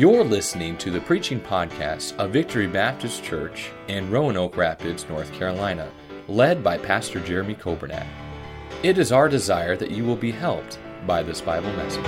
[0.00, 5.92] You're listening to the preaching podcast of Victory Baptist Church in Roanoke Rapids, North Carolina,
[6.26, 8.06] led by Pastor Jeremy Kobernat.
[8.82, 12.02] It is our desire that you will be helped by this Bible message.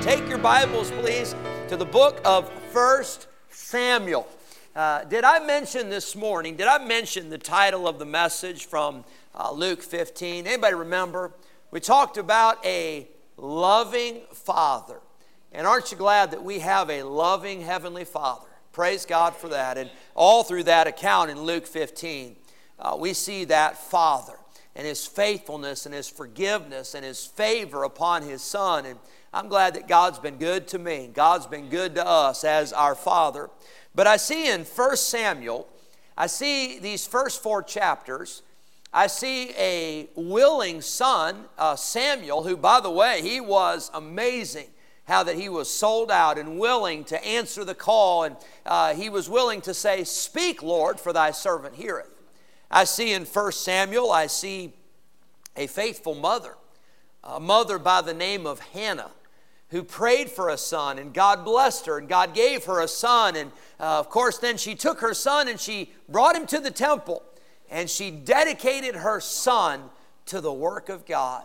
[0.00, 1.34] Take your Bibles, please,
[1.66, 4.28] to the book of First Samuel.
[4.76, 9.04] Uh, did I mention this morning, did I mention the title of the message from
[9.34, 10.46] uh, Luke 15?
[10.46, 11.32] Anybody remember?
[11.70, 13.06] We talked about a
[13.36, 15.00] loving Father.
[15.52, 18.46] And aren't you glad that we have a loving Heavenly Father?
[18.72, 19.78] Praise God for that.
[19.78, 22.36] And all through that account in Luke 15,
[22.78, 24.34] uh, we see that Father
[24.74, 28.84] and His faithfulness and His forgiveness and His favor upon His Son.
[28.86, 28.98] And
[29.32, 31.08] I'm glad that God's been good to me.
[31.12, 33.48] God's been good to us as our Father.
[33.94, 35.68] But I see in 1 Samuel,
[36.16, 38.42] I see these first four chapters,
[38.92, 44.66] I see a willing son, uh, Samuel, who, by the way, he was amazing
[45.04, 49.08] how that he was sold out and willing to answer the call, and uh, he
[49.08, 52.12] was willing to say, Speak, Lord, for thy servant heareth.
[52.70, 54.72] I see in 1 Samuel, I see
[55.56, 56.56] a faithful mother,
[57.22, 59.10] a mother by the name of Hannah
[59.70, 63.36] who prayed for a son, and God blessed her, and God gave her a son.
[63.36, 66.72] And uh, of course, then she took her son and she brought him to the
[66.72, 67.22] temple,
[67.70, 69.82] and she dedicated her son
[70.26, 71.44] to the work of God.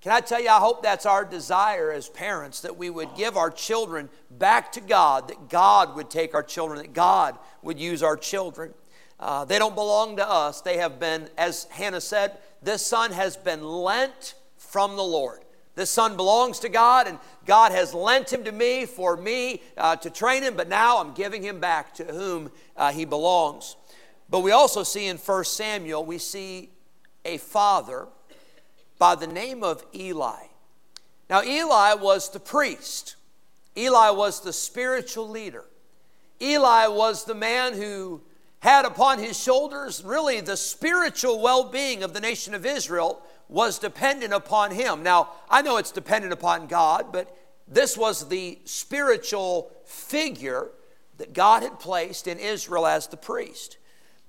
[0.00, 3.36] Can I tell you, I hope that's our desire as parents that we would give
[3.36, 8.02] our children back to God, that God would take our children, that God would use
[8.02, 8.74] our children.
[9.18, 10.60] Uh, they don't belong to us.
[10.60, 15.40] They have been, as Hannah said, this son has been lent from the Lord.
[15.74, 19.96] This son belongs to God, and God has lent him to me for me uh,
[19.96, 23.76] to train him, but now I'm giving him back to whom uh, he belongs.
[24.28, 26.70] But we also see in 1 Samuel, we see
[27.24, 28.08] a father
[28.98, 30.46] by the name of Eli.
[31.28, 33.16] Now, Eli was the priest,
[33.76, 35.64] Eli was the spiritual leader.
[36.40, 38.20] Eli was the man who
[38.60, 43.78] had upon his shoulders really the spiritual well being of the nation of Israel was
[43.78, 45.02] dependent upon him.
[45.02, 47.36] Now, I know it's dependent upon God, but
[47.68, 50.70] this was the spiritual figure
[51.18, 53.76] that God had placed in Israel as the priest.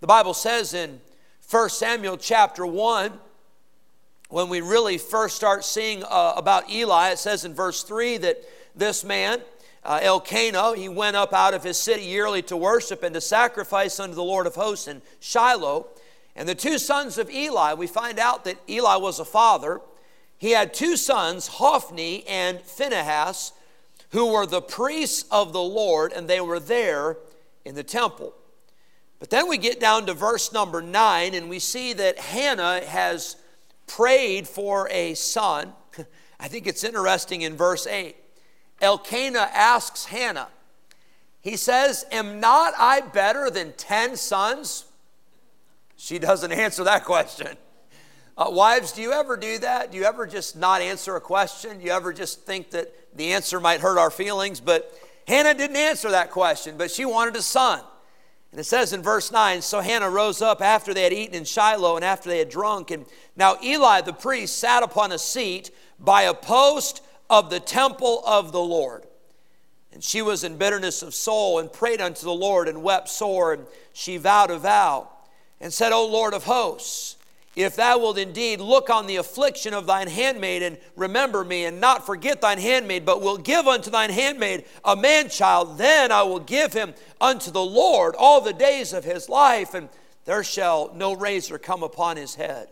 [0.01, 0.99] The Bible says in
[1.49, 3.13] 1 Samuel chapter 1,
[4.29, 8.37] when we really first start seeing uh, about Eli, it says in verse 3 that
[8.75, 9.41] this man,
[9.85, 13.97] uh, Elkanah, he went up out of his city yearly to worship and to sacrifice
[13.97, 15.87] unto the Lord of hosts in Shiloh.
[16.35, 19.79] And the two sons of Eli, we find out that Eli was a father.
[20.37, 23.53] He had two sons, Hophni and Phinehas,
[24.09, 27.15] who were the priests of the Lord, and they were there
[27.63, 28.33] in the temple.
[29.19, 33.37] But then we get down to verse number nine, and we see that Hannah has
[33.87, 35.73] prayed for a son.
[36.39, 38.15] I think it's interesting in verse 8.
[38.81, 40.49] Elkanah asks Hannah,
[41.45, 44.85] he says, Am not I better than ten sons?
[45.95, 47.55] She doesn't answer that question.
[48.37, 49.91] Uh, wives, do you ever do that?
[49.91, 51.77] Do you ever just not answer a question?
[51.77, 54.59] Do you ever just think that the answer might hurt our feelings?
[54.59, 54.91] But
[55.27, 57.81] Hannah didn't answer that question, but she wanted a son.
[58.55, 61.43] And it says in verse 9 So Hannah rose up after they had eaten in
[61.43, 62.89] Shiloh and after they had drunk.
[62.89, 63.05] And
[63.35, 68.53] now Eli the priest sat upon a seat by a post of the temple of
[68.53, 69.07] the Lord.
[69.91, 73.51] And she was in bitterness of soul and prayed unto the Lord and wept sore.
[73.51, 75.09] And she vowed a vow
[75.59, 77.14] and said, O Lord of hosts,
[77.55, 81.79] if thou wilt indeed look on the affliction of thine handmaid and remember me and
[81.79, 86.23] not forget thine handmaid, but will give unto thine handmaid a man child, then I
[86.23, 89.87] will give him unto the Lord all the days of his life, and
[90.25, 92.67] there shall no razor come upon his head.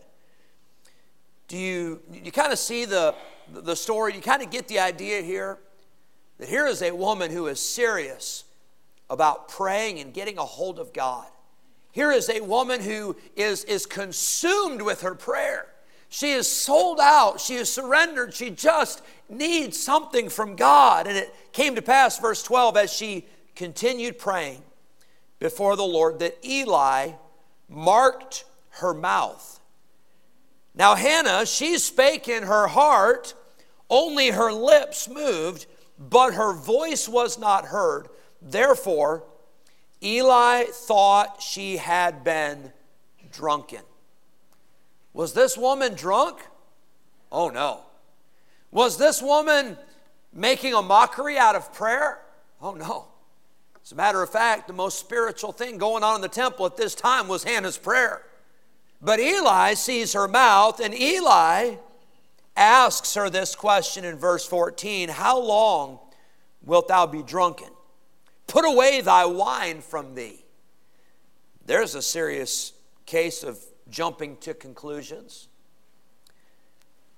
[1.48, 3.14] Do you, you kind of see the,
[3.50, 4.14] the story?
[4.14, 5.58] You kind of get the idea here?
[6.38, 8.44] That here is a woman who is serious
[9.08, 11.26] about praying and getting a hold of God.
[11.94, 15.68] Here is a woman who is, is consumed with her prayer.
[16.08, 17.40] She is sold out.
[17.40, 18.34] She is surrendered.
[18.34, 21.06] She just needs something from God.
[21.06, 24.60] And it came to pass, verse 12, as she continued praying
[25.38, 27.12] before the Lord, that Eli
[27.68, 29.60] marked her mouth.
[30.74, 33.34] Now, Hannah, she spake in her heart,
[33.88, 35.66] only her lips moved,
[35.96, 38.08] but her voice was not heard.
[38.42, 39.22] Therefore,
[40.04, 42.72] Eli thought she had been
[43.32, 43.80] drunken.
[45.12, 46.40] Was this woman drunk?
[47.32, 47.80] Oh no.
[48.70, 49.78] Was this woman
[50.32, 52.20] making a mockery out of prayer?
[52.60, 53.06] Oh no.
[53.84, 56.76] As a matter of fact, the most spiritual thing going on in the temple at
[56.76, 58.22] this time was Hannah's prayer.
[59.00, 61.76] But Eli sees her mouth, and Eli
[62.56, 65.98] asks her this question in verse 14 How long
[66.62, 67.68] wilt thou be drunken?
[68.46, 70.44] Put away thy wine from thee.
[71.66, 72.72] There's a serious
[73.06, 73.58] case of
[73.88, 75.48] jumping to conclusions.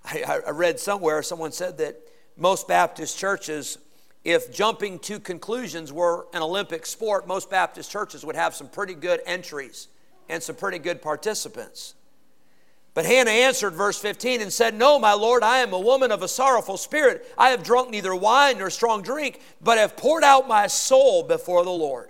[0.05, 1.97] I, I, read somewhere, someone said that
[2.37, 3.79] most Baptist churches,
[4.25, 8.95] if jumping to conclusions were an Olympic sport, most Baptist churches would have some pretty
[8.95, 9.89] good entries
[10.29, 11.96] and some pretty good participants.
[12.97, 16.23] But Hannah answered, verse 15, and said, No, my Lord, I am a woman of
[16.23, 17.31] a sorrowful spirit.
[17.37, 21.63] I have drunk neither wine nor strong drink, but have poured out my soul before
[21.63, 22.09] the Lord.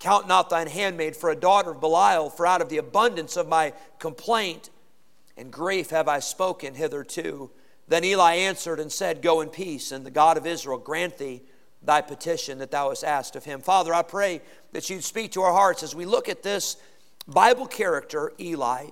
[0.00, 3.46] Count not thine handmaid for a daughter of Belial, for out of the abundance of
[3.46, 4.70] my complaint
[5.36, 7.52] and grief have I spoken hitherto.
[7.86, 11.42] Then Eli answered and said, Go in peace, and the God of Israel grant thee
[11.82, 13.60] thy petition that thou hast asked of him.
[13.60, 14.42] Father, I pray
[14.72, 16.78] that you'd speak to our hearts as we look at this
[17.28, 18.88] Bible character, Eli.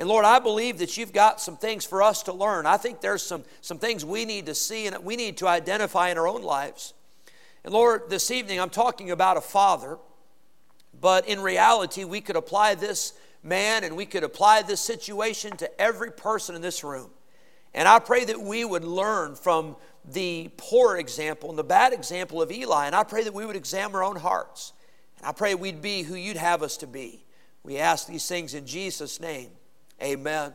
[0.00, 2.66] And Lord, I believe that you've got some things for us to learn.
[2.66, 6.08] I think there's some, some things we need to see and we need to identify
[6.08, 6.94] in our own lives.
[7.62, 9.98] And Lord, this evening I'm talking about a father
[11.00, 15.80] but in reality, we could apply this man and we could apply this situation to
[15.80, 17.10] every person in this room.
[17.72, 22.42] And I pray that we would learn from the poor example and the bad example
[22.42, 22.86] of Eli.
[22.86, 24.72] And I pray that we would examine our own hearts.
[25.18, 27.24] And I pray we'd be who you'd have us to be.
[27.62, 29.50] We ask these things in Jesus' name.
[30.02, 30.54] Amen.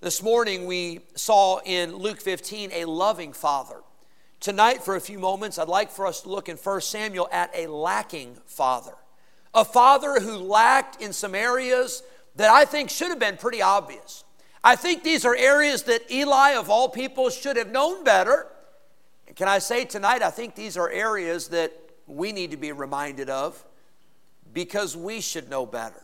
[0.00, 3.82] This morning we saw in Luke 15 a loving father.
[4.40, 7.50] Tonight, for a few moments, I'd like for us to look in 1 Samuel at
[7.54, 8.94] a lacking father.
[9.52, 12.02] A father who lacked in some areas
[12.36, 14.24] that I think should have been pretty obvious.
[14.64, 18.46] I think these are areas that Eli, of all people, should have known better.
[19.26, 21.74] And can I say tonight, I think these are areas that
[22.06, 23.62] we need to be reminded of
[24.54, 26.02] because we should know better.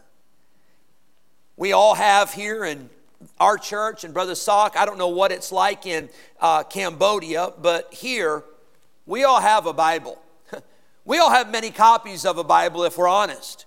[1.57, 2.91] We all have here in
[3.41, 7.93] our church and Brother Sock, I don't know what it's like in uh, Cambodia, but
[7.95, 8.45] here
[9.07, 10.21] we all have a Bible.
[11.07, 13.65] We all have many copies of a Bible if we're honest.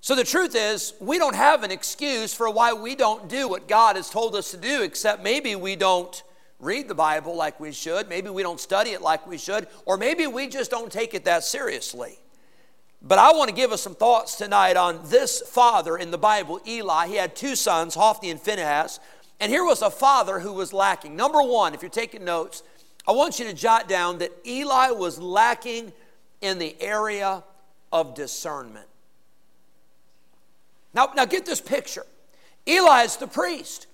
[0.00, 3.66] So the truth is, we don't have an excuse for why we don't do what
[3.66, 6.22] God has told us to do, except maybe we don't
[6.60, 9.96] read the Bible like we should, maybe we don't study it like we should, or
[9.96, 12.18] maybe we just don't take it that seriously.
[13.06, 16.58] But I want to give us some thoughts tonight on this father in the Bible,
[16.66, 17.06] Eli.
[17.08, 18.98] He had two sons, Hophni and Phinehas.
[19.40, 21.14] And here was a father who was lacking.
[21.14, 22.62] Number one, if you're taking notes,
[23.06, 25.92] I want you to jot down that Eli was lacking
[26.40, 27.44] in the area
[27.92, 28.86] of discernment.
[30.94, 32.06] Now, now get this picture.
[32.66, 33.86] Eli is the priest.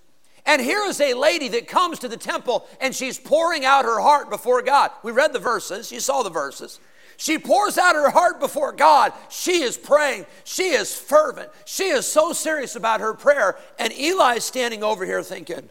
[0.47, 4.01] And here is a lady that comes to the temple and she's pouring out her
[4.01, 4.93] heart before God.
[5.03, 6.79] We read the verses, you saw the verses.
[7.21, 9.13] She pours out her heart before God.
[9.29, 10.25] She is praying.
[10.45, 11.51] She is fervent.
[11.67, 13.59] She is so serious about her prayer.
[13.79, 15.69] And Eli is standing over here thinking,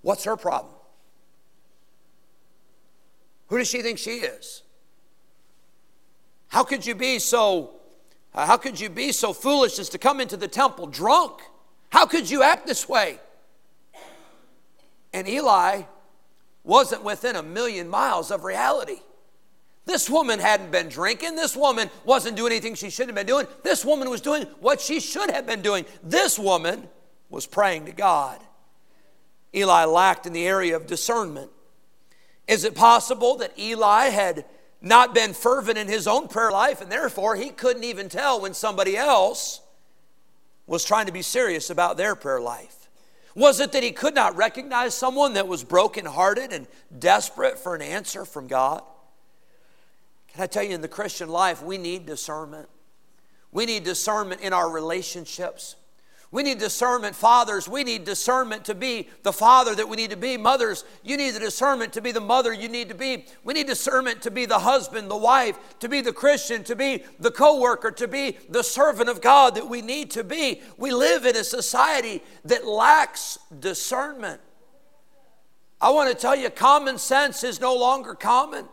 [0.00, 0.72] What's her problem?
[3.48, 4.62] Who does she think she is?
[6.48, 7.74] How could you be so
[8.34, 11.42] how could you be so foolish as to come into the temple drunk?
[11.90, 13.20] How could you act this way?
[15.12, 15.82] And Eli
[16.64, 19.02] wasn't within a million miles of reality.
[19.84, 21.34] This woman hadn't been drinking.
[21.34, 23.46] This woman wasn't doing anything she shouldn't have been doing.
[23.62, 25.84] This woman was doing what she should have been doing.
[26.02, 26.88] This woman
[27.28, 28.40] was praying to God.
[29.54, 31.50] Eli lacked in the area of discernment.
[32.46, 34.44] Is it possible that Eli had
[34.80, 38.54] not been fervent in his own prayer life, and therefore he couldn't even tell when
[38.54, 39.60] somebody else
[40.66, 42.88] was trying to be serious about their prayer life?
[43.34, 46.66] Was it that he could not recognize someone that was brokenhearted and
[46.98, 48.82] desperate for an answer from God?
[50.32, 52.68] Can I tell you, in the Christian life, we need discernment.
[53.50, 55.76] We need discernment in our relationships.
[56.30, 57.68] We need discernment, fathers.
[57.68, 60.38] We need discernment to be the father that we need to be.
[60.38, 63.26] Mothers, you need the discernment to be the mother you need to be.
[63.44, 67.04] We need discernment to be the husband, the wife, to be the Christian, to be
[67.20, 70.62] the co worker, to be the servant of God that we need to be.
[70.78, 74.40] We live in a society that lacks discernment.
[75.82, 78.64] I want to tell you, common sense is no longer common.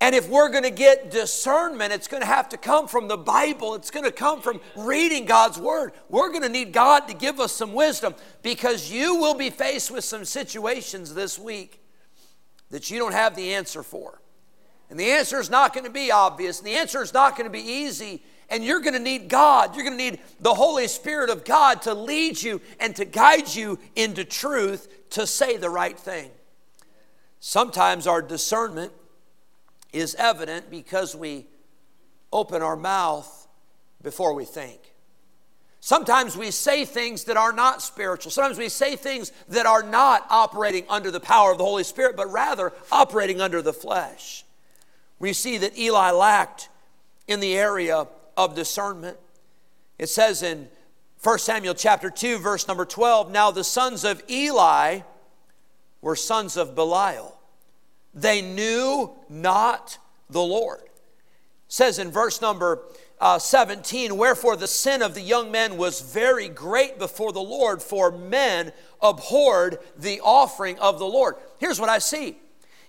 [0.00, 3.16] And if we're going to get discernment, it's going to have to come from the
[3.16, 3.74] Bible.
[3.74, 5.92] It's going to come from reading God's Word.
[6.10, 9.90] We're going to need God to give us some wisdom because you will be faced
[9.90, 11.80] with some situations this week
[12.70, 14.20] that you don't have the answer for.
[14.90, 17.50] And the answer is not going to be obvious, and the answer is not going
[17.50, 18.22] to be easy.
[18.48, 19.74] And you're going to need God.
[19.74, 23.52] You're going to need the Holy Spirit of God to lead you and to guide
[23.52, 26.30] you into truth to say the right thing.
[27.40, 28.92] Sometimes our discernment
[29.92, 31.46] is evident because we
[32.32, 33.48] open our mouth
[34.02, 34.80] before we think.
[35.80, 38.32] Sometimes we say things that are not spiritual.
[38.32, 42.16] Sometimes we say things that are not operating under the power of the Holy Spirit,
[42.16, 44.44] but rather operating under the flesh.
[45.18, 46.68] We see that Eli lacked
[47.28, 49.16] in the area of discernment.
[49.98, 50.68] It says in
[51.22, 55.00] 1 Samuel chapter 2, verse number 12 Now the sons of Eli
[56.00, 57.35] were sons of Belial.
[58.16, 59.98] They knew not
[60.30, 60.80] the Lord.
[60.80, 60.90] It
[61.68, 62.82] says in verse number
[63.20, 67.82] uh, 17, Wherefore the sin of the young men was very great before the Lord,
[67.82, 71.36] for men abhorred the offering of the Lord.
[71.58, 72.38] Here's what I see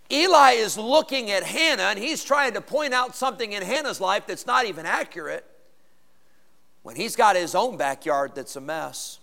[0.09, 4.25] Eli is looking at Hannah and he's trying to point out something in Hannah's life
[4.25, 5.45] that's not even accurate
[6.83, 9.19] when he's got his own backyard that's a mess.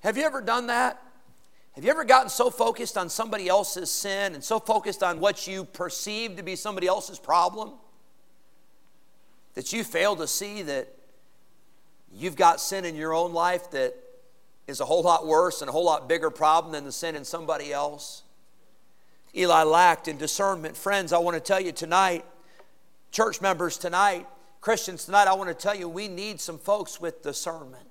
[0.00, 1.02] Have you ever done that?
[1.74, 5.46] Have you ever gotten so focused on somebody else's sin and so focused on what
[5.46, 7.72] you perceive to be somebody else's problem
[9.54, 10.88] that you fail to see that
[12.12, 13.94] you've got sin in your own life that
[14.66, 17.24] is a whole lot worse and a whole lot bigger problem than the sin in
[17.24, 18.22] somebody else?
[19.34, 20.76] Eli lacked in discernment.
[20.76, 22.26] Friends, I want to tell you tonight,
[23.10, 24.26] church members tonight,
[24.60, 27.86] Christians tonight, I want to tell you we need some folks with discernment.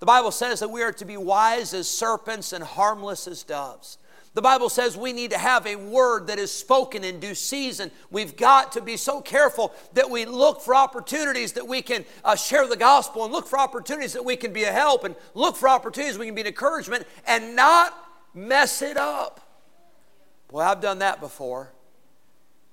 [0.00, 3.98] The Bible says that we are to be wise as serpents and harmless as doves.
[4.34, 7.90] The Bible says we need to have a word that is spoken in due season.
[8.08, 12.36] We've got to be so careful that we look for opportunities that we can uh,
[12.36, 15.56] share the gospel and look for opportunities that we can be a help and look
[15.56, 17.92] for opportunities we can be an encouragement and not
[18.32, 19.40] mess it up.
[20.46, 21.72] Boy, I've done that before.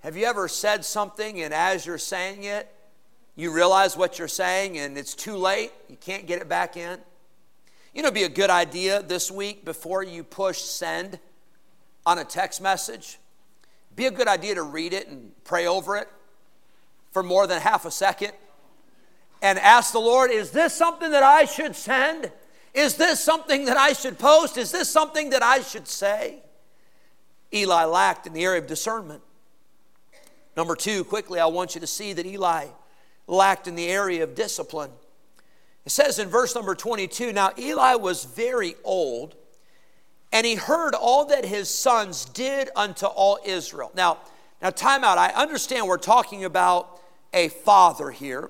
[0.02, 2.72] Have you ever said something and as you're saying it,
[3.36, 5.72] you realize what you're saying and it's too late?
[5.90, 7.00] You can't get it back in?
[7.96, 11.18] You know, be a good idea this week before you push send
[12.06, 13.20] on a text message.
[13.96, 16.10] Be a good idea to read it and pray over it
[17.14, 18.34] for more than half a second
[19.42, 22.34] and ask the Lord, is this something that I should send?
[22.74, 24.58] Is this something that I should post?
[24.58, 26.44] Is this something that I should say?
[27.54, 29.22] Eli lacked in the area of discernment.
[30.58, 32.66] Number two, quickly, I want you to see that Eli
[33.26, 34.92] lacked in the area of discipline.
[35.86, 39.36] It says in verse number 22 Now Eli was very old,
[40.32, 43.92] and he heard all that his sons did unto all Israel.
[43.96, 44.20] Now,
[44.62, 45.18] now, time out.
[45.18, 47.00] I understand we're talking about
[47.34, 48.50] a father here.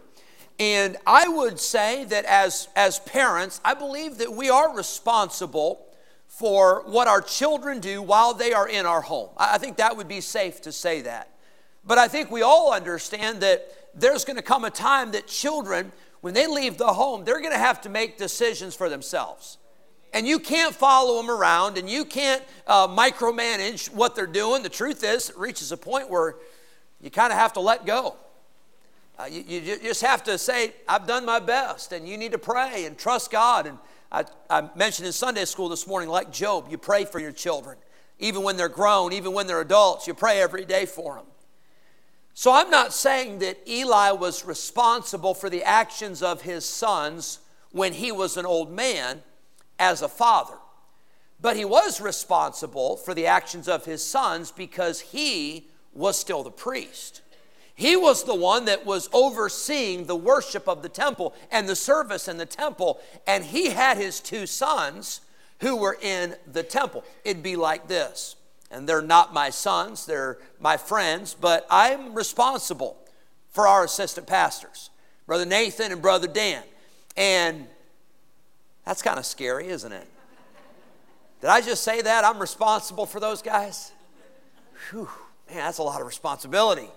[0.57, 5.85] And I would say that as, as parents, I believe that we are responsible
[6.27, 9.29] for what our children do while they are in our home.
[9.35, 11.31] I think that would be safe to say that.
[11.83, 15.91] But I think we all understand that there's going to come a time that children,
[16.25, 19.59] when they leave the home, they're going to have to make decisions for themselves.
[20.11, 24.63] And you can't follow them around and you can't uh, micromanage what they're doing.
[24.63, 26.37] The truth is, it reaches a point where
[26.99, 28.15] you kind of have to let go.
[29.19, 32.39] Uh, you, you just have to say, I've done my best, and you need to
[32.39, 33.77] pray and trust God and
[34.11, 37.77] I, I mentioned in Sunday school this morning, like Job, you pray for your children.
[38.17, 41.25] Even when they're grown, even when they're adults, you pray every day for them.
[42.37, 47.39] So I'm not saying that Eli was responsible for the actions of his sons
[47.71, 49.23] when he was an old man
[49.79, 50.55] as a father.
[51.39, 56.51] But he was responsible for the actions of his sons because he was still the
[56.51, 57.21] priest.
[57.73, 62.27] He was the one that was overseeing the worship of the temple and the service
[62.27, 65.21] in the temple, and he had his two sons
[65.61, 67.05] who were in the temple.
[67.23, 68.35] It'd be like this,
[68.71, 72.97] and they're not my sons, they're my friends, but I'm responsible
[73.49, 74.89] for our assistant pastors,
[75.27, 76.63] Brother Nathan and Brother Dan.
[77.15, 77.67] And
[78.85, 80.07] that's kind of scary, isn't it?
[81.41, 82.25] Did I just say that?
[82.25, 83.91] I'm responsible for those guys?
[84.89, 85.09] Whew,
[85.47, 86.89] man, that's a lot of responsibility.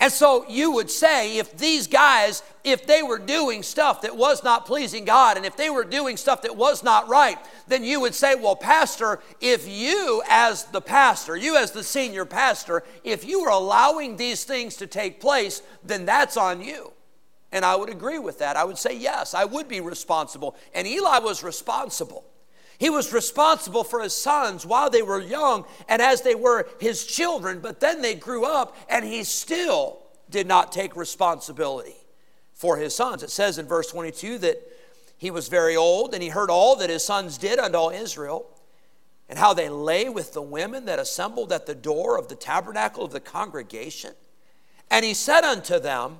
[0.00, 4.44] And so you would say if these guys, if they were doing stuff that was
[4.44, 8.00] not pleasing God and if they were doing stuff that was not right, then you
[8.00, 13.24] would say, well, Pastor, if you as the pastor, you as the senior pastor, if
[13.24, 16.92] you are allowing these things to take place, then that's on you.
[17.50, 18.56] And I would agree with that.
[18.56, 20.54] I would say, yes, I would be responsible.
[20.74, 22.24] And Eli was responsible.
[22.78, 27.04] He was responsible for his sons while they were young and as they were his
[27.04, 29.98] children, but then they grew up and he still
[30.30, 31.96] did not take responsibility
[32.54, 33.24] for his sons.
[33.24, 34.62] It says in verse 22 that
[35.16, 38.46] he was very old and he heard all that his sons did unto all Israel
[39.28, 43.04] and how they lay with the women that assembled at the door of the tabernacle
[43.04, 44.12] of the congregation.
[44.90, 46.18] And he said unto them,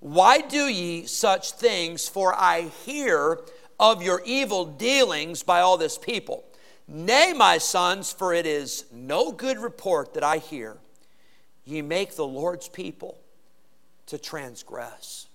[0.00, 2.08] Why do ye such things?
[2.08, 3.40] For I hear
[3.80, 6.44] of your evil dealings by all this people.
[6.86, 10.76] Nay, my sons, for it is no good report that I hear.
[11.64, 13.18] Ye make the Lord's people
[14.06, 15.28] to transgress.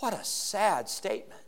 [0.00, 1.40] What a sad statement.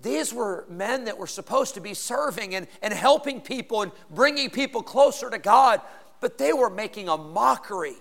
[0.00, 4.50] These were men that were supposed to be serving and, and helping people and bringing
[4.50, 5.80] people closer to God,
[6.20, 7.96] but they were making a mockery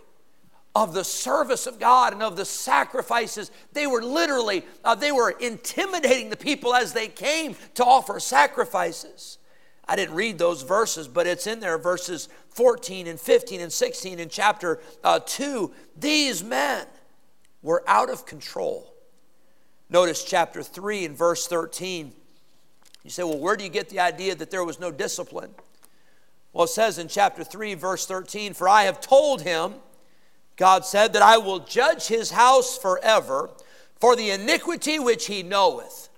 [0.75, 3.49] of the service of God and of the sacrifices.
[3.71, 9.37] They were literally, uh, they were intimidating the people as they came to offer sacrifices.
[9.87, 14.19] I didn't read those verses, but it's in there, verses 14 and 15 and 16
[14.19, 15.71] in chapter uh, 2.
[15.97, 16.85] These men
[17.61, 18.93] were out of control.
[19.89, 22.11] Notice chapter 3 and verse 13.
[23.03, 25.51] You say, well, where do you get the idea that there was no discipline?
[26.51, 29.75] Well, it says in chapter 3, verse 13, For I have told him,
[30.57, 33.49] God said, that I will judge his house forever
[33.99, 36.09] for the iniquity which he knoweth.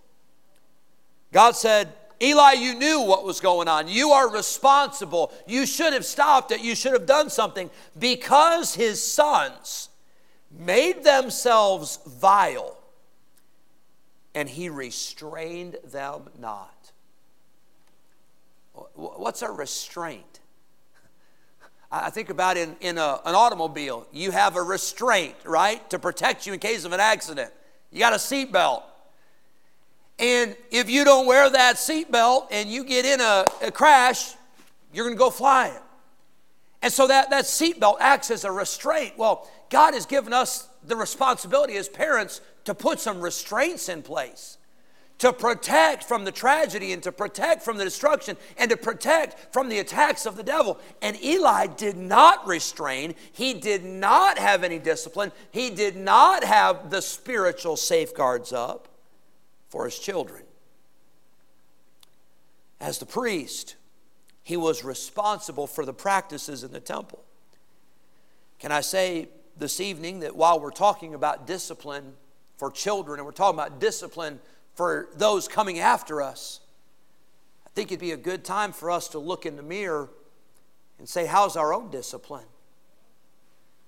[1.34, 3.88] God said, Eli, you knew what was going on.
[3.88, 5.32] You are responsible.
[5.46, 6.62] You should have stopped it.
[6.62, 9.90] You should have done something because his sons
[10.52, 12.78] made themselves vile
[14.34, 16.92] and he restrained them not.
[18.94, 20.40] What's a restraint?
[21.92, 26.46] I think about in, in a, an automobile, you have a restraint, right, to protect
[26.46, 27.52] you in case of an accident.
[27.92, 28.84] You got a seatbelt.
[30.20, 34.34] And if you don't wear that seatbelt and you get in a, a crash,
[34.92, 35.80] you're going to go flying.
[36.82, 39.18] And so that, that seatbelt acts as a restraint.
[39.18, 44.58] Well, God has given us the responsibility as parents to put some restraints in place
[45.20, 49.70] to protect from the tragedy and to protect from the destruction and to protect from
[49.70, 50.80] the attacks of the devil.
[51.02, 56.90] And Eli did not restrain, he did not have any discipline, he did not have
[56.90, 58.88] the spiritual safeguards up
[59.70, 60.44] for his children.
[62.80, 63.76] As the priest,
[64.44, 67.24] he was responsible for the practices in the temple.
[68.60, 72.14] Can I say this evening that while we're talking about discipline
[72.58, 74.40] for children and we're talking about discipline
[74.78, 76.60] for those coming after us,
[77.66, 80.12] I think it'd be a good time for us to look in the mirror
[81.00, 82.46] and say, How's our own discipline?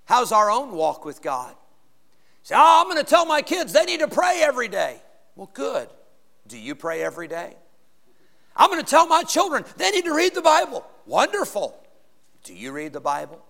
[0.05, 1.53] How's our own walk with God?
[2.41, 4.99] Say, Oh, I'm going to tell my kids they need to pray every day.
[5.35, 5.87] Well, good.
[6.47, 7.55] Do you pray every day?
[8.55, 10.83] I'm going to tell my children they need to read the Bible.
[11.05, 11.79] Wonderful.
[12.43, 13.45] Do you read the Bible?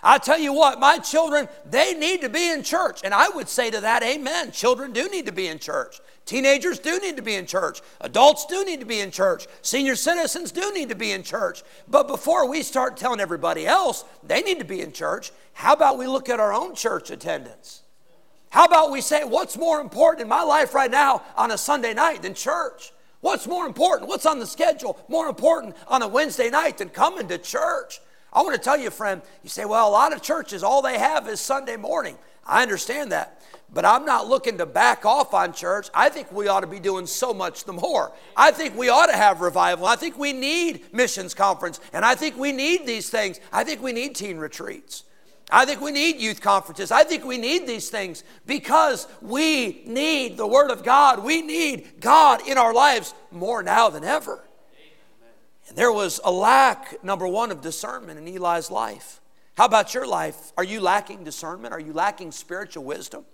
[0.00, 3.00] I tell you what, my children, they need to be in church.
[3.02, 4.52] And I would say to that, amen.
[4.52, 6.00] Children do need to be in church.
[6.28, 7.80] Teenagers do need to be in church.
[8.02, 9.46] Adults do need to be in church.
[9.62, 11.62] Senior citizens do need to be in church.
[11.88, 15.96] But before we start telling everybody else they need to be in church, how about
[15.96, 17.80] we look at our own church attendance?
[18.50, 21.94] How about we say, what's more important in my life right now on a Sunday
[21.94, 22.92] night than church?
[23.22, 24.10] What's more important?
[24.10, 28.00] What's on the schedule more important on a Wednesday night than coming to church?
[28.34, 30.98] I want to tell you, friend, you say, well, a lot of churches, all they
[30.98, 32.18] have is Sunday morning.
[32.46, 33.40] I understand that.
[33.72, 35.88] But I'm not looking to back off on church.
[35.92, 38.12] I think we ought to be doing so much the more.
[38.36, 39.86] I think we ought to have revival.
[39.86, 41.78] I think we need missions conference.
[41.92, 43.40] And I think we need these things.
[43.52, 45.04] I think we need teen retreats.
[45.50, 46.90] I think we need youth conferences.
[46.90, 51.22] I think we need these things because we need the Word of God.
[51.22, 54.44] We need God in our lives more now than ever.
[55.68, 59.20] And there was a lack, number one, of discernment in Eli's life.
[59.56, 60.52] How about your life?
[60.56, 61.72] Are you lacking discernment?
[61.72, 63.24] Are you lacking spiritual wisdom?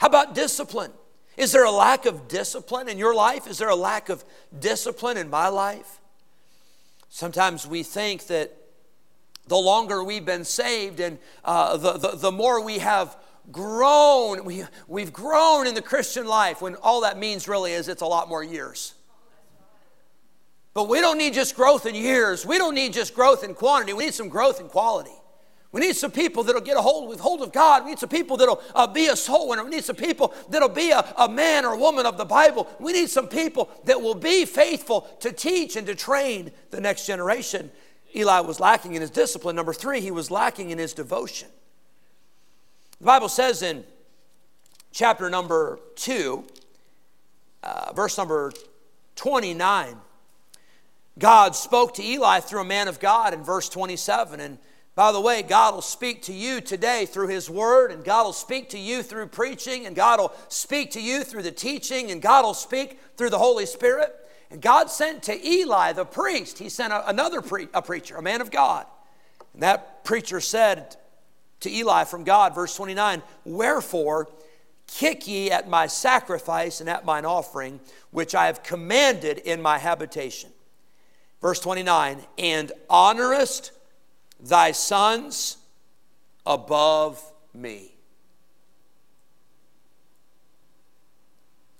[0.00, 0.92] How about discipline?
[1.36, 3.46] Is there a lack of discipline in your life?
[3.46, 4.24] Is there a lack of
[4.58, 6.00] discipline in my life?
[7.10, 8.56] Sometimes we think that
[9.46, 13.14] the longer we've been saved and uh, the, the, the more we have
[13.52, 18.00] grown, we, we've grown in the Christian life, when all that means really is it's
[18.00, 18.94] a lot more years.
[20.72, 22.46] But we don't need just growth in years.
[22.46, 23.92] We don't need just growth in quantity.
[23.92, 25.19] We need some growth in quality.
[25.72, 27.84] We need some people that'll get a hold with hold of God.
[27.84, 29.62] We need some people that'll uh, be a soul winner.
[29.62, 32.68] We need some people that'll be a, a man or woman of the Bible.
[32.80, 37.06] We need some people that will be faithful to teach and to train the next
[37.06, 37.70] generation.
[38.16, 39.54] Eli was lacking in his discipline.
[39.54, 41.48] Number three, he was lacking in his devotion.
[42.98, 43.84] The Bible says in
[44.90, 46.44] chapter number two,
[47.62, 48.52] uh, verse number
[49.14, 49.96] 29,
[51.18, 54.40] God spoke to Eli through a man of God in verse 27.
[54.40, 54.58] And
[55.00, 58.34] by the way, God will speak to you today through His Word, and God will
[58.34, 62.20] speak to you through preaching, and God will speak to you through the teaching, and
[62.20, 64.14] God will speak through the Holy Spirit.
[64.50, 68.22] And God sent to Eli, the priest, he sent a, another pre- a preacher, a
[68.22, 68.84] man of God.
[69.54, 70.96] And that preacher said
[71.60, 74.28] to Eli from God, verse 29, Wherefore
[74.86, 79.78] kick ye at my sacrifice and at mine offering, which I have commanded in my
[79.78, 80.50] habitation.
[81.40, 83.72] Verse 29, and honorest
[84.42, 85.58] thy sons
[86.46, 87.22] above
[87.54, 87.94] me.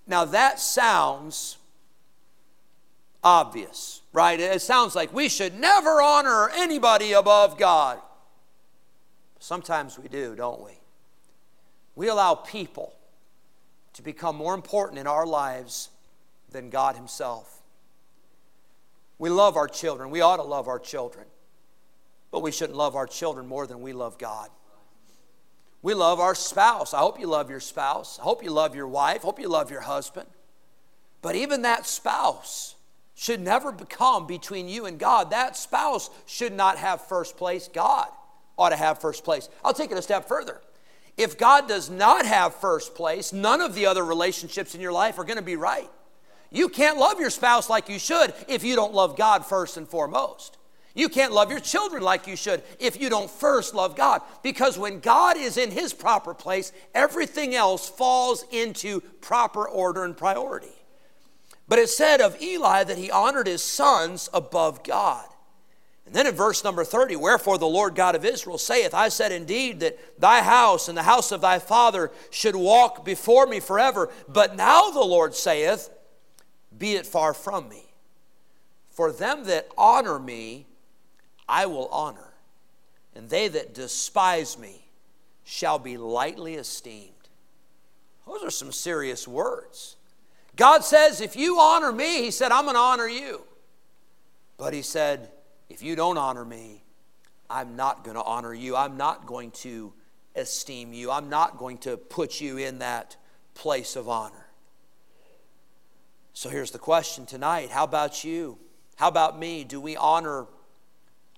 [0.07, 1.57] Now that sounds
[3.23, 4.39] obvious, right?
[4.41, 8.01] It sounds like we should never honor anybody above God.
[9.39, 10.73] Sometimes we do, don't we?
[11.95, 12.93] We allow people
[13.95, 15.91] to become more important in our lives
[16.51, 17.63] than God Himself.
[19.19, 20.11] We love our children.
[20.11, 21.27] We ought to love our children.
[22.31, 24.51] But we shouldn't love our children more than we love God.
[25.83, 26.93] We love our spouse.
[26.93, 28.19] I hope you love your spouse.
[28.19, 29.23] I hope you love your wife.
[29.23, 30.29] I hope you love your husband.
[31.23, 32.75] But even that spouse
[33.15, 35.31] should never become between you and God.
[35.31, 37.69] That spouse should not have first place.
[37.69, 38.09] God
[38.59, 39.49] ought to have first place.
[39.65, 40.61] I'll take it a step further.
[41.17, 45.19] If God does not have first place, none of the other relationships in your life
[45.19, 45.91] are going to be right.
[46.51, 49.89] You can't love your spouse like you should if you don't love God first and
[49.89, 50.57] foremost.
[50.95, 54.23] You can't love your children like you should if you don't first love God.
[54.43, 60.17] Because when God is in his proper place, everything else falls into proper order and
[60.17, 60.75] priority.
[61.69, 65.25] But it said of Eli that he honored his sons above God.
[66.05, 69.31] And then in verse number 30, wherefore the Lord God of Israel saith, I said
[69.31, 74.11] indeed that thy house and the house of thy father should walk before me forever.
[74.29, 75.89] But now the Lord saith,
[76.77, 77.85] Be it far from me.
[78.91, 80.67] For them that honor me,
[81.51, 82.33] I will honor,
[83.15, 84.87] and they that despise me
[85.43, 87.11] shall be lightly esteemed.
[88.25, 89.97] Those are some serious words.
[90.55, 93.43] God says, if you honor me, He said, I'm going to honor you.
[94.59, 95.33] But He said,
[95.69, 96.85] if you don't honor me,
[97.51, 98.77] I'm not going to honor you.
[98.77, 99.93] I'm not going to
[100.37, 101.11] esteem you.
[101.11, 103.17] I'm not going to put you in that
[103.55, 104.47] place of honor.
[106.33, 108.57] So here's the question tonight How about you?
[108.95, 109.65] How about me?
[109.65, 110.47] Do we honor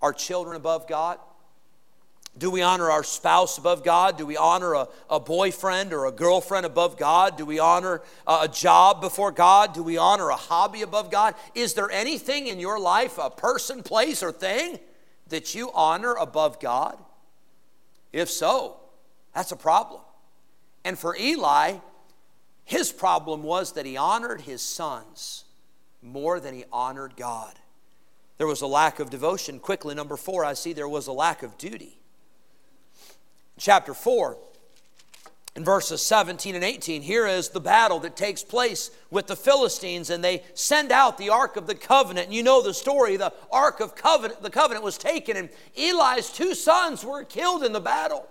[0.03, 1.19] our children above God?
[2.37, 4.17] Do we honor our spouse above God?
[4.17, 7.37] Do we honor a, a boyfriend or a girlfriend above God?
[7.37, 9.75] Do we honor a, a job before God?
[9.75, 11.35] Do we honor a hobby above God?
[11.55, 14.79] Is there anything in your life, a person, place, or thing,
[15.29, 16.97] that you honor above God?
[18.15, 18.77] If so,
[19.35, 20.01] that's a problem.
[20.85, 21.77] And for Eli,
[22.65, 25.45] his problem was that he honored his sons
[26.01, 27.53] more than he honored God.
[28.43, 29.61] There was a lack of devotion.
[29.61, 32.01] Quickly, number four, I see there was a lack of duty.
[33.57, 34.37] Chapter 4,
[35.55, 40.11] in verses 17 and 18, here is the battle that takes place with the Philistines,
[40.11, 42.27] and they send out the Ark of the Covenant.
[42.27, 43.17] And you know the story.
[43.17, 47.73] The Ark of Covenant, the covenant was taken, and Eli's two sons were killed in
[47.73, 48.27] the battle.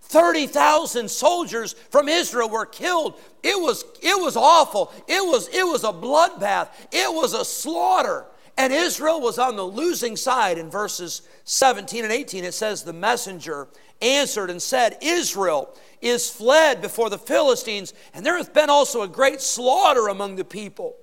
[0.00, 3.16] 30,000 soldiers from Israel were killed.
[3.44, 4.92] It was, it was awful.
[5.06, 6.70] It was, it was a bloodbath.
[6.90, 8.26] It was a slaughter.
[8.56, 10.58] And Israel was on the losing side.
[10.58, 13.68] In verses 17 and 18, it says, The messenger
[14.00, 19.08] answered and said, Israel is fled before the Philistines, and there hath been also a
[19.08, 20.96] great slaughter among the people.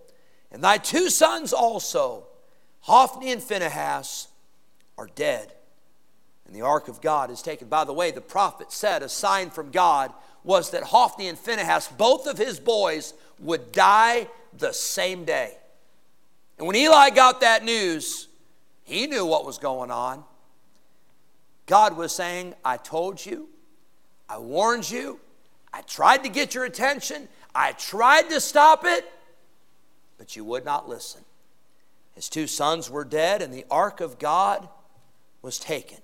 [0.51, 2.27] And thy two sons also,
[2.81, 4.27] Hophni and Phinehas,
[4.97, 5.53] are dead.
[6.45, 7.67] And the ark of God is taken.
[7.67, 10.11] By the way, the prophet said a sign from God
[10.43, 15.58] was that Hophni and Phinehas, both of his boys, would die the same day.
[16.59, 18.27] And when Eli got that news,
[18.83, 20.25] he knew what was going on.
[21.65, 23.47] God was saying, I told you,
[24.27, 25.19] I warned you,
[25.73, 29.05] I tried to get your attention, I tried to stop it,
[30.17, 31.21] but you would not listen.
[32.13, 34.67] His two sons were dead, and the ark of God
[35.41, 35.99] was taken.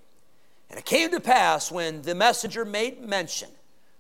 [0.70, 3.50] And it came to pass when the messenger made mention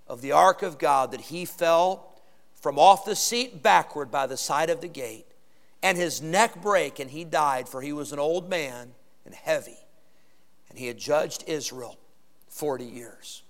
[0.07, 2.13] of the ark of God that he fell
[2.53, 5.25] from off the seat backward by the side of the gate
[5.86, 8.89] and his neck brake, and he died, for he was an old man
[9.24, 9.78] and heavy.
[10.67, 12.00] And he had judged Israel
[12.50, 13.43] 40 years.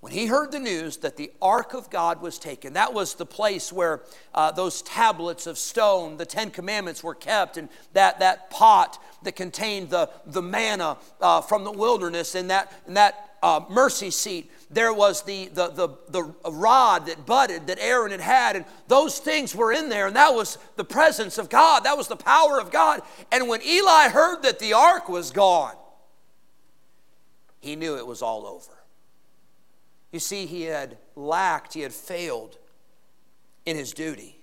[0.00, 3.26] When he heard the news that the ark of God was taken, that was the
[3.26, 4.00] place where
[4.34, 9.36] uh, those tablets of stone, the Ten Commandments, were kept, and that, that pot that
[9.36, 14.50] contained the, the manna uh, from the wilderness, and that, and that uh, mercy seat
[14.70, 19.18] there was the, the, the, the rod that budded that Aaron had had, and those
[19.18, 21.84] things were in there, and that was the presence of God.
[21.84, 23.02] That was the power of God.
[23.32, 25.74] And when Eli heard that the ark was gone,
[27.58, 28.78] he knew it was all over.
[30.12, 32.56] You see, he had lacked, he had failed
[33.66, 34.38] in his duty.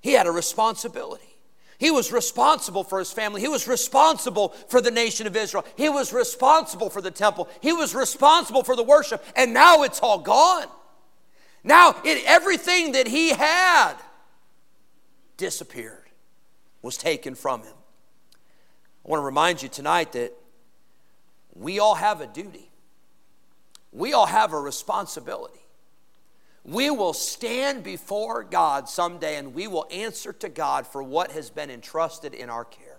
[0.00, 1.35] He had a responsibility.
[1.78, 3.40] He was responsible for his family.
[3.40, 5.64] He was responsible for the nation of Israel.
[5.76, 7.48] He was responsible for the temple.
[7.60, 9.22] He was responsible for the worship.
[9.34, 10.66] And now it's all gone.
[11.62, 13.94] Now it, everything that he had
[15.36, 16.04] disappeared,
[16.80, 17.74] was taken from him.
[19.04, 20.32] I want to remind you tonight that
[21.52, 22.70] we all have a duty,
[23.92, 25.65] we all have a responsibility.
[26.66, 31.48] We will stand before God someday and we will answer to God for what has
[31.48, 32.98] been entrusted in our care.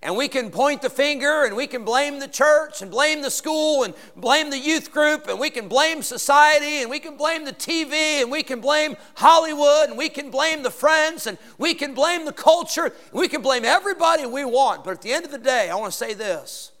[0.00, 3.30] And we can point the finger and we can blame the church and blame the
[3.30, 7.44] school and blame the youth group and we can blame society and we can blame
[7.44, 11.74] the TV and we can blame Hollywood and we can blame the friends and we
[11.74, 12.92] can blame the culture.
[13.12, 14.84] We can blame everybody we want.
[14.84, 16.72] But at the end of the day, I want to say this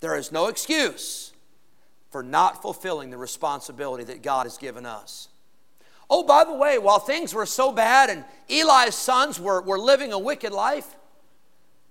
[0.00, 1.31] there is no excuse
[2.12, 5.28] for not fulfilling the responsibility that God has given us.
[6.10, 10.12] Oh, by the way, while things were so bad and Eli's sons were, were living
[10.12, 10.94] a wicked life,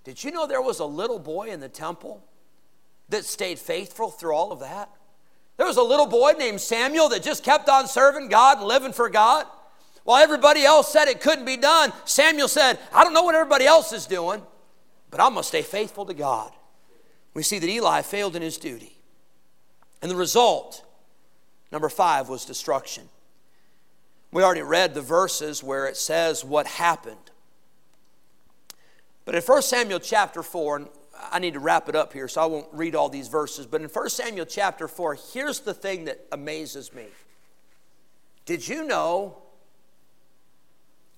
[0.03, 2.23] did you know there was a little boy in the temple
[3.09, 4.89] that stayed faithful through all of that?
[5.57, 8.93] There was a little boy named Samuel that just kept on serving God and living
[8.93, 9.47] for God.
[10.03, 13.65] While everybody else said it couldn't be done, Samuel said, I don't know what everybody
[13.65, 14.43] else is doing,
[15.09, 16.51] but I'm going to stay faithful to God.
[17.33, 19.00] We see that Eli failed in his duty.
[20.01, 20.83] And the result,
[21.71, 23.09] number five, was destruction.
[24.31, 27.17] We already read the verses where it says what happened.
[29.25, 30.87] But in 1 Samuel chapter 4, and
[31.31, 33.67] I need to wrap it up here, so I won't read all these verses.
[33.67, 37.05] But in 1 Samuel chapter 4, here's the thing that amazes me.
[38.45, 39.37] Did you know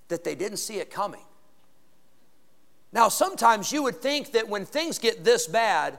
[0.10, 1.24] that they didn't see it coming?
[2.92, 5.98] Now, sometimes you would think that when things get this bad,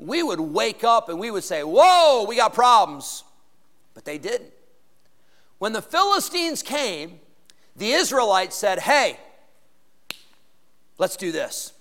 [0.00, 3.24] we would wake up and we would say, Whoa, we got problems.
[3.94, 4.52] But they didn't.
[5.58, 7.20] When the Philistines came,
[7.76, 9.18] the Israelites said, Hey,
[11.00, 11.72] Let's do this.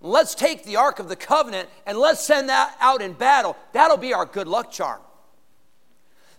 [0.00, 3.56] Let's take the Ark of the Covenant and let's send that out in battle.
[3.72, 5.00] That'll be our good luck charm.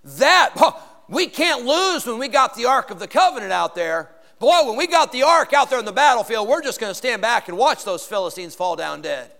[0.03, 0.53] That,
[1.09, 4.11] we can't lose when we got the Ark of the Covenant out there.
[4.37, 6.95] Boy, when we got the Ark out there on the battlefield, we're just going to
[6.95, 9.31] stand back and watch those Philistines fall down dead.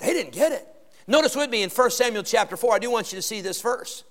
[0.00, 0.66] They didn't get it.
[1.06, 3.60] Notice with me in 1 Samuel chapter 4, I do want you to see this
[3.60, 4.04] verse.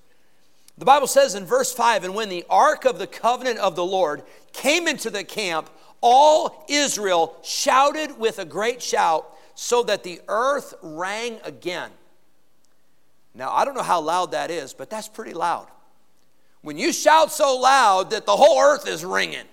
[0.78, 3.86] The Bible says in verse 5 And when the ark of the covenant of the
[3.86, 4.24] Lord
[4.54, 5.70] came into the camp,
[6.02, 11.92] all Israel shouted with a great shout so that the earth rang again.
[13.36, 15.68] Now, I don't know how loud that is, but that's pretty loud.
[16.62, 19.46] When you shout so loud that the whole earth is ringing,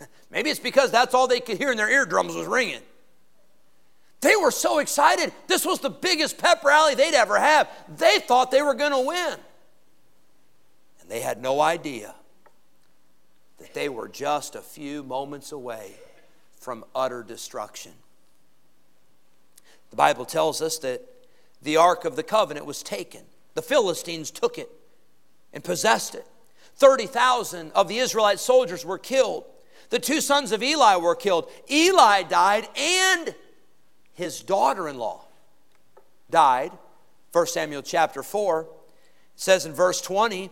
[0.30, 2.80] maybe it's because that's all they could hear in their eardrums was ringing.
[4.20, 5.32] They were so excited.
[5.46, 7.68] This was the biggest pep rally they'd ever have.
[7.96, 9.38] They thought they were going to win.
[11.00, 12.14] And they had no idea
[13.58, 15.94] that they were just a few moments away
[16.58, 17.92] from utter destruction.
[19.88, 21.02] The Bible tells us that
[21.62, 23.22] the Ark of the Covenant was taken.
[23.54, 24.70] The Philistines took it
[25.52, 26.26] and possessed it.
[26.76, 29.44] 30,000 of the Israelite soldiers were killed.
[29.90, 31.50] The two sons of Eli were killed.
[31.70, 33.34] Eli died and
[34.20, 35.24] his daughter in law
[36.30, 36.70] died.
[37.32, 38.68] 1 Samuel chapter 4
[39.34, 40.50] says in verse 20,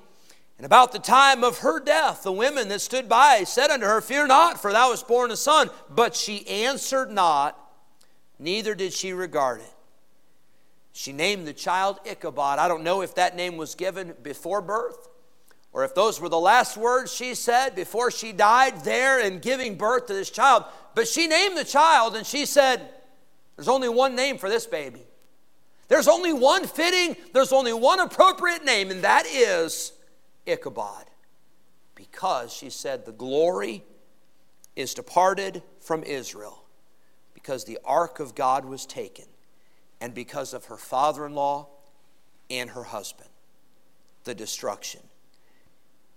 [0.57, 4.01] and about the time of her death, the women that stood by said unto her,
[4.01, 5.71] Fear not, for thou hast born a son.
[5.89, 7.57] But she answered not,
[8.41, 9.75] neither did she regard it.
[10.93, 12.59] She named the child Ichabod.
[12.59, 15.09] I don't know if that name was given before birth
[15.73, 19.77] or if those were the last words she said before she died there in giving
[19.77, 20.65] birth to this child.
[20.97, 22.81] But she named the child and she said,
[23.59, 25.03] There's only one name for this baby.
[25.89, 29.95] There's only one fitting, there's only one appropriate name, and that is
[30.47, 31.07] Ichabod
[31.97, 33.83] because she said, The glory
[34.77, 36.63] is departed from Israel
[37.35, 39.25] because the ark of God was taken
[40.01, 41.67] and because of her father in law
[42.49, 43.31] and her husband.
[44.23, 45.01] The destruction.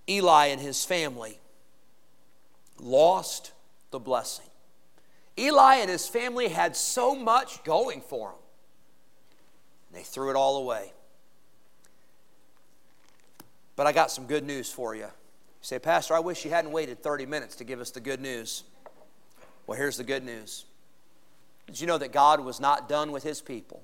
[0.08, 1.40] Eli and his family
[2.80, 3.52] lost
[3.90, 4.51] the blessing.
[5.38, 8.40] Eli and his family had so much going for them,
[9.94, 10.94] they threw it all away.
[13.76, 15.04] But I got some good news for you.
[15.04, 15.10] You
[15.62, 18.64] say, Pastor, I wish you hadn't waited 30 minutes to give us the good news.
[19.66, 20.66] Well, here's the good news.
[21.68, 23.82] Did you know that God was not done with his people?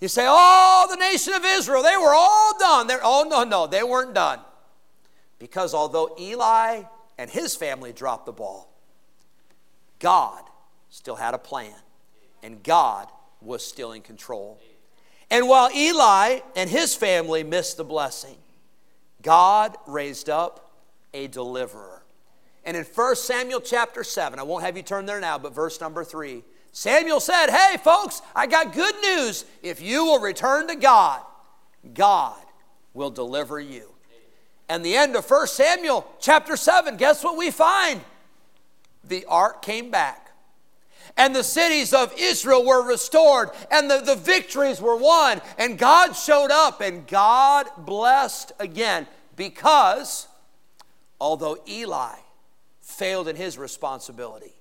[0.00, 2.86] You say, Oh, the nation of Israel, they were all done.
[2.86, 4.40] They're, oh, no, no, they weren't done.
[5.38, 6.82] Because although Eli
[7.16, 8.70] and his family dropped the ball,
[9.98, 10.42] God
[10.90, 11.74] still had a plan,
[12.42, 13.08] and God
[13.40, 14.58] was still in control.
[15.30, 18.36] And while Eli and his family missed the blessing,
[19.22, 20.70] God raised up
[21.12, 22.02] a deliverer.
[22.64, 25.80] And in 1 Samuel chapter 7, I won't have you turn there now, but verse
[25.80, 29.44] number 3, Samuel said, Hey, folks, I got good news.
[29.62, 31.22] If you will return to God,
[31.94, 32.36] God
[32.94, 33.88] will deliver you.
[34.68, 38.00] And the end of 1 Samuel chapter 7, guess what we find?
[39.08, 40.32] The ark came back.
[41.16, 46.12] and the cities of Israel were restored, and the, the victories were won, and God
[46.12, 50.28] showed up, and God blessed again because
[51.20, 52.14] although Eli
[52.80, 54.52] failed in his responsibility,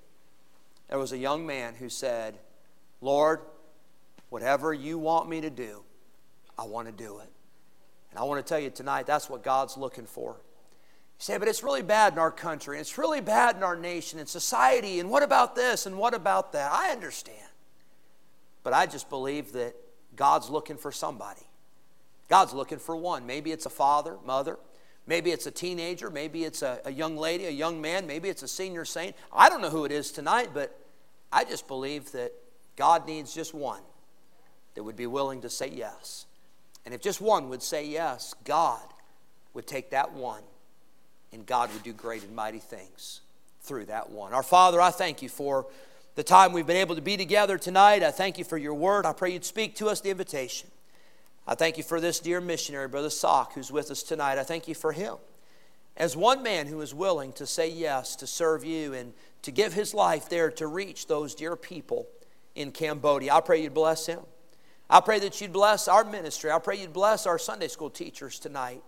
[0.89, 2.37] there was a young man who said,
[3.01, 3.41] Lord,
[4.29, 5.83] whatever you want me to do,
[6.57, 7.29] I want to do it.
[8.09, 10.37] And I want to tell you tonight, that's what God's looking for.
[11.19, 14.19] Say, but it's really bad in our country, and it's really bad in our nation
[14.19, 16.71] and society, and what about this and what about that?
[16.71, 17.39] I understand.
[18.63, 19.75] But I just believe that
[20.15, 21.41] God's looking for somebody.
[22.29, 23.25] God's looking for one.
[23.25, 24.59] Maybe it's a father, mother.
[25.07, 26.09] Maybe it's a teenager.
[26.09, 28.05] Maybe it's a, a young lady, a young man.
[28.05, 29.15] Maybe it's a senior saint.
[29.31, 30.77] I don't know who it is tonight, but
[31.31, 32.33] I just believe that
[32.75, 33.81] God needs just one
[34.75, 36.25] that would be willing to say yes.
[36.85, 38.83] And if just one would say yes, God
[39.53, 40.43] would take that one
[41.37, 43.21] and God would do great and mighty things
[43.61, 44.33] through that one.
[44.33, 45.67] Our Father, I thank you for
[46.15, 48.01] the time we've been able to be together tonight.
[48.01, 49.05] I thank you for your word.
[49.05, 50.69] I pray you'd speak to us the invitation.
[51.45, 54.39] I thank you for this dear missionary, Brother Sock, who's with us tonight.
[54.39, 55.15] I thank you for him.
[55.95, 59.73] As one man who is willing to say yes to serve you and to give
[59.73, 62.07] his life there to reach those dear people
[62.55, 64.19] in Cambodia, I pray you'd bless him.
[64.89, 66.49] I pray that you'd bless our ministry.
[66.49, 68.81] I pray you'd bless our Sunday school teachers tonight.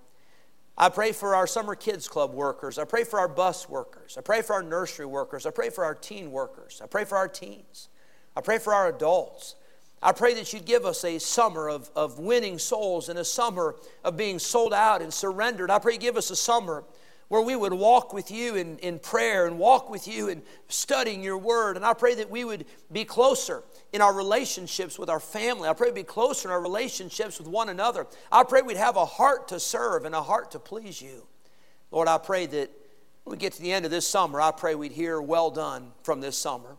[0.81, 2.79] I pray for our summer kids club workers.
[2.79, 4.17] I pray for our bus workers.
[4.17, 5.45] I pray for our nursery workers.
[5.45, 6.79] I pray for our teen workers.
[6.81, 7.89] I pray for our teens.
[8.33, 9.55] I pray for our adults.
[10.01, 13.75] I pray that you'd give us a summer of, of winning souls and a summer
[14.05, 15.69] of being sold out and surrendered.
[15.69, 16.85] I pray you give us a summer
[17.29, 21.23] where we would walk with you in, in prayer and walk with you in studying
[21.23, 21.77] your word.
[21.77, 23.63] And I pray that we would be closer
[23.93, 25.69] in our relationships with our family.
[25.69, 28.07] I pray we'd be closer in our relationships with one another.
[28.31, 31.27] I pray we'd have a heart to serve and a heart to please you.
[31.91, 32.71] Lord, I pray that
[33.23, 35.91] when we get to the end of this summer, I pray we'd hear well done
[36.01, 36.77] from this summer.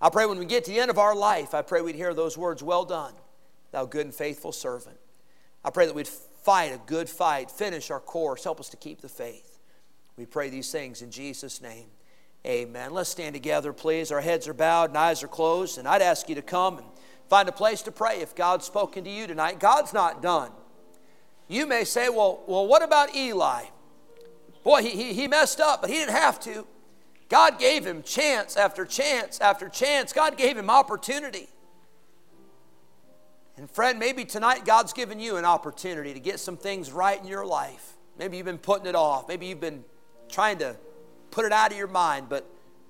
[0.00, 2.14] I pray when we get to the end of our life, I pray we'd hear
[2.14, 3.14] those words, well done,
[3.72, 4.96] thou good and faithful servant.
[5.64, 9.00] I pray that we'd fight a good fight, finish our course, help us to keep
[9.00, 9.47] the faith.
[10.18, 11.86] We pray these things in Jesus' name.
[12.44, 12.92] Amen.
[12.92, 14.10] Let's stand together, please.
[14.10, 15.78] Our heads are bowed and eyes are closed.
[15.78, 16.86] And I'd ask you to come and
[17.28, 19.60] find a place to pray if God's spoken to you tonight.
[19.60, 20.50] God's not done.
[21.46, 23.66] You may say, well, well what about Eli?
[24.64, 26.66] Boy, he, he, he messed up, but he didn't have to.
[27.28, 30.12] God gave him chance after chance after chance.
[30.12, 31.48] God gave him opportunity.
[33.56, 37.26] And friend, maybe tonight God's given you an opportunity to get some things right in
[37.28, 37.92] your life.
[38.18, 39.28] Maybe you've been putting it off.
[39.28, 39.84] Maybe you've been
[40.28, 40.76] trying to
[41.30, 42.46] put it out of your mind, but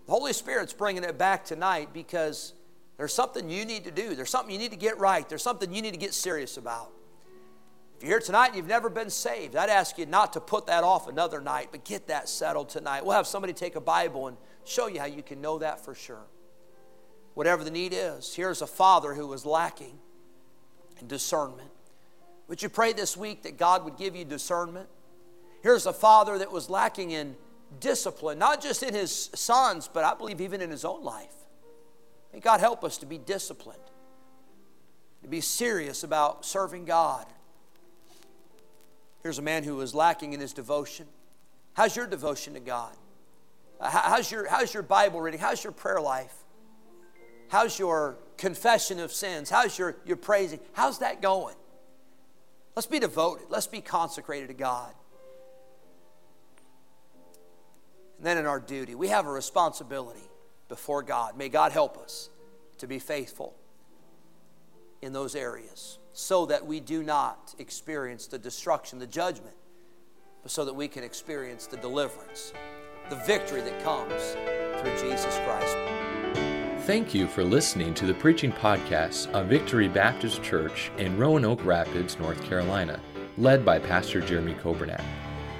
[0.07, 2.55] the Holy Spirit's bringing it back tonight because
[2.97, 4.15] there's something you need to do.
[4.15, 5.29] There's something you need to get right.
[5.29, 6.91] There's something you need to get serious about.
[7.97, 10.67] If you're here tonight and you've never been saved, I'd ask you not to put
[10.67, 13.05] that off another night, but get that settled tonight.
[13.05, 15.95] We'll have somebody take a Bible and show you how you can know that for
[15.95, 16.27] sure.
[17.35, 19.99] Whatever the need is, here's a father who was lacking
[21.01, 21.71] in discernment.
[22.47, 24.89] Would you pray this week that God would give you discernment?
[25.63, 27.37] Here's a father that was lacking in
[27.81, 31.35] discipline, not just in his sons, but I believe even in his own life.
[32.33, 33.79] May God help us to be disciplined,
[35.23, 37.27] to be serious about serving God.
[39.23, 41.07] Here's a man who was lacking in his devotion.
[41.75, 42.93] How's your devotion to God?
[43.81, 45.41] How's your, how's your Bible reading?
[45.41, 46.35] How's your prayer life?
[47.49, 49.51] How's your confession of sins?
[49.51, 50.61] How's your, your praising?
[50.73, 51.55] How's that going?
[52.77, 53.47] Let's be devoted.
[53.49, 54.93] Let's be consecrated to God.
[58.19, 60.29] And then in our duty, we have a responsibility
[60.69, 61.37] before God.
[61.37, 62.31] May God help us
[62.79, 63.55] to be faithful
[65.01, 69.55] in those areas so that we do not experience the destruction, the judgment,
[70.43, 72.53] but so that we can experience the deliverance,
[73.09, 74.33] the victory that comes
[74.81, 75.77] through Jesus Christ.
[76.87, 82.19] Thank you for listening to the preaching podcast of Victory Baptist Church in Roanoke Rapids,
[82.19, 82.99] North Carolina,
[83.37, 85.05] led by Pastor Jeremy Kobernat.